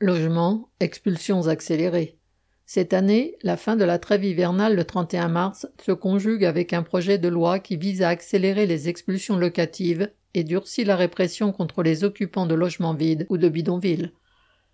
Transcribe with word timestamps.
Logement, 0.00 0.68
expulsions 0.78 1.48
accélérées. 1.48 2.18
Cette 2.66 2.92
année, 2.92 3.34
la 3.42 3.56
fin 3.56 3.74
de 3.74 3.82
la 3.82 3.98
trêve 3.98 4.24
hivernale 4.24 4.76
le 4.76 4.84
31 4.84 5.26
mars 5.26 5.66
se 5.84 5.90
conjugue 5.90 6.44
avec 6.44 6.72
un 6.72 6.84
projet 6.84 7.18
de 7.18 7.26
loi 7.26 7.58
qui 7.58 7.76
vise 7.76 8.02
à 8.02 8.10
accélérer 8.10 8.66
les 8.66 8.88
expulsions 8.88 9.36
locatives 9.36 10.12
et 10.34 10.44
durcit 10.44 10.84
la 10.84 10.94
répression 10.94 11.50
contre 11.50 11.82
les 11.82 12.04
occupants 12.04 12.46
de 12.46 12.54
logements 12.54 12.94
vides 12.94 13.26
ou 13.28 13.38
de 13.38 13.48
bidonvilles. 13.48 14.12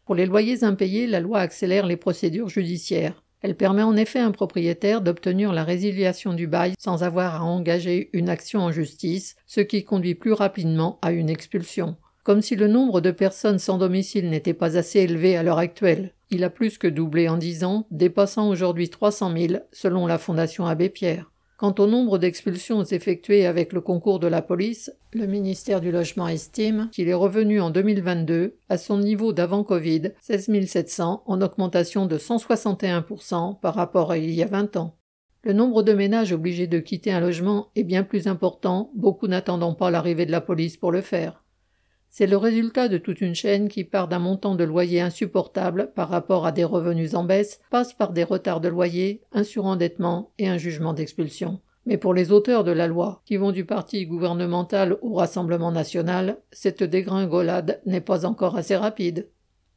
Pour 0.04 0.14
les 0.14 0.26
loyers 0.26 0.62
impayés, 0.62 1.06
la 1.06 1.20
loi 1.20 1.38
accélère 1.38 1.86
les 1.86 1.96
procédures 1.96 2.50
judiciaires. 2.50 3.22
Elle 3.40 3.56
permet 3.56 3.82
en 3.82 3.96
effet 3.96 4.18
à 4.18 4.26
un 4.26 4.30
propriétaire 4.30 5.00
d'obtenir 5.00 5.54
la 5.54 5.64
résiliation 5.64 6.34
du 6.34 6.46
bail 6.46 6.74
sans 6.78 7.02
avoir 7.02 7.36
à 7.36 7.44
engager 7.44 8.10
une 8.12 8.28
action 8.28 8.60
en 8.60 8.72
justice, 8.72 9.36
ce 9.46 9.62
qui 9.62 9.84
conduit 9.84 10.16
plus 10.16 10.34
rapidement 10.34 10.98
à 11.00 11.12
une 11.12 11.30
expulsion. 11.30 11.96
Comme 12.24 12.40
si 12.40 12.56
le 12.56 12.68
nombre 12.68 13.02
de 13.02 13.10
personnes 13.10 13.58
sans 13.58 13.76
domicile 13.76 14.30
n'était 14.30 14.54
pas 14.54 14.78
assez 14.78 15.00
élevé 15.00 15.36
à 15.36 15.42
l'heure 15.42 15.58
actuelle. 15.58 16.14
Il 16.30 16.42
a 16.42 16.48
plus 16.48 16.78
que 16.78 16.86
doublé 16.88 17.28
en 17.28 17.36
dix 17.36 17.64
ans, 17.64 17.86
dépassant 17.90 18.48
aujourd'hui 18.48 18.88
300 18.88 19.36
000 19.36 19.54
selon 19.72 20.06
la 20.06 20.16
Fondation 20.16 20.64
Abbé 20.64 20.88
Pierre. 20.88 21.30
Quant 21.58 21.74
au 21.78 21.86
nombre 21.86 22.16
d'expulsions 22.16 22.82
effectuées 22.82 23.44
avec 23.44 23.74
le 23.74 23.82
concours 23.82 24.20
de 24.20 24.26
la 24.26 24.40
police, 24.40 24.90
le 25.12 25.26
ministère 25.26 25.82
du 25.82 25.92
Logement 25.92 26.26
estime 26.26 26.88
qu'il 26.92 27.08
est 27.08 27.14
revenu 27.14 27.60
en 27.60 27.68
2022 27.68 28.56
à 28.70 28.78
son 28.78 28.98
niveau 28.98 29.34
d'avant 29.34 29.62
Covid, 29.62 30.12
16 30.22 30.66
700, 30.66 31.24
en 31.26 31.42
augmentation 31.42 32.06
de 32.06 32.16
161% 32.16 33.60
par 33.60 33.74
rapport 33.74 34.10
à 34.10 34.16
il 34.16 34.30
y 34.30 34.42
a 34.42 34.46
20 34.46 34.76
ans. 34.78 34.96
Le 35.42 35.52
nombre 35.52 35.82
de 35.82 35.92
ménages 35.92 36.32
obligés 36.32 36.66
de 36.66 36.78
quitter 36.78 37.12
un 37.12 37.20
logement 37.20 37.68
est 37.76 37.84
bien 37.84 38.02
plus 38.02 38.28
important, 38.28 38.90
beaucoup 38.94 39.28
n'attendant 39.28 39.74
pas 39.74 39.90
l'arrivée 39.90 40.24
de 40.24 40.32
la 40.32 40.40
police 40.40 40.78
pour 40.78 40.90
le 40.90 41.02
faire. 41.02 41.43
C'est 42.16 42.28
le 42.28 42.36
résultat 42.36 42.86
de 42.86 42.96
toute 42.96 43.20
une 43.22 43.34
chaîne 43.34 43.66
qui 43.66 43.82
part 43.82 44.06
d'un 44.06 44.20
montant 44.20 44.54
de 44.54 44.62
loyer 44.62 45.00
insupportable 45.00 45.90
par 45.96 46.08
rapport 46.08 46.46
à 46.46 46.52
des 46.52 46.62
revenus 46.62 47.14
en 47.14 47.24
baisse, 47.24 47.60
passe 47.70 47.92
par 47.92 48.12
des 48.12 48.22
retards 48.22 48.60
de 48.60 48.68
loyer, 48.68 49.22
un 49.32 49.42
surendettement 49.42 50.30
et 50.38 50.46
un 50.46 50.56
jugement 50.56 50.92
d'expulsion. 50.92 51.58
Mais 51.86 51.98
pour 51.98 52.14
les 52.14 52.30
auteurs 52.30 52.62
de 52.62 52.70
la 52.70 52.86
loi, 52.86 53.20
qui 53.26 53.36
vont 53.36 53.50
du 53.50 53.64
parti 53.64 54.06
gouvernemental 54.06 54.96
au 55.02 55.14
Rassemblement 55.14 55.72
national, 55.72 56.38
cette 56.52 56.84
dégringolade 56.84 57.80
n'est 57.84 58.00
pas 58.00 58.26
encore 58.26 58.56
assez 58.56 58.76
rapide. 58.76 59.28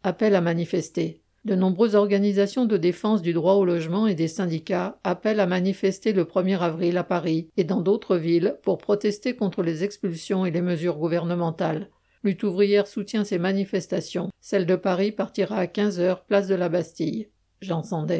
Appel 0.04 0.36
à 0.36 0.42
manifester. 0.42 1.24
De 1.44 1.56
nombreuses 1.56 1.96
organisations 1.96 2.66
de 2.66 2.78
défense 2.78 3.24
du 3.24 3.34
droit 3.34 3.54
au 3.54 3.66
logement 3.66 4.06
et 4.06 4.14
des 4.14 4.28
syndicats 4.28 5.00
appellent 5.04 5.40
à 5.40 5.48
manifester 5.48 6.14
le 6.14 6.26
1er 6.26 6.60
avril 6.60 6.98
à 7.00 7.04
Paris 7.04 7.50
et 7.58 7.64
dans 7.64 7.82
d'autres 7.82 8.18
villes 8.18 8.60
pour 8.62 8.78
protester 8.78 9.36
contre 9.36 9.64
les 9.64 9.84
expulsions 9.84 10.46
et 10.46 10.52
les 10.52 10.62
mesures 10.62 10.98
gouvernementales. 10.98 11.90
Lutte 12.24 12.44
ouvrière 12.44 12.88
soutient 12.88 13.24
ces 13.24 13.38
manifestations. 13.40 14.30
Celle 14.40 14.66
de 14.66 14.76
Paris 14.76 15.12
partira 15.12 15.58
à 15.58 15.68
15 15.68 16.00
heures, 16.00 16.26
place 16.26 16.48
de 16.48 16.56
la 16.56 16.70
Bastille. 16.70 17.30
Sandet. 17.62 18.16